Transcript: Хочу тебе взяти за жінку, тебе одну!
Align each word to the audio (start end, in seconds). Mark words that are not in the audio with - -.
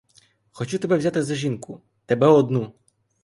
Хочу 0.51 0.79
тебе 0.79 0.95
взяти 0.97 1.21
за 1.23 1.35
жінку, 1.35 1.81
тебе 2.05 2.27
одну! 2.27 2.73